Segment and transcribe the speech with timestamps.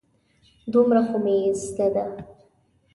[0.73, 2.05] دومره خو مې زده ده.